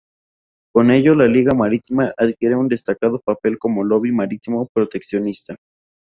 [0.73, 5.55] Con ello, la Liga Marítima adquiere un destacado papel como lobby marítimo proteccionista.